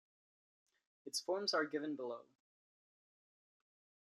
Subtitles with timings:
[1.05, 2.21] Its forms are given below.